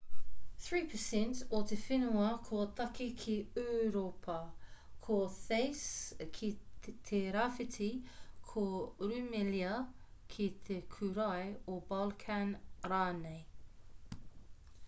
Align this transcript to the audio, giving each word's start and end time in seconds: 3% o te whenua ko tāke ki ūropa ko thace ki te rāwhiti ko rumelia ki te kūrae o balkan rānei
3% 0.67 1.41
o 1.57 1.57
te 1.71 1.75
whenua 1.81 2.29
ko 2.47 2.61
tāke 2.79 3.07
ki 3.23 3.35
ūropa 3.63 4.37
ko 5.09 5.19
thace 5.35 6.27
ki 6.39 6.49
te 7.11 7.21
rāwhiti 7.37 7.91
ko 8.53 8.65
rumelia 9.11 9.77
ki 10.35 10.49
te 10.71 10.79
kūrae 10.97 11.45
o 11.77 11.81
balkan 11.95 12.57
rānei 12.95 13.41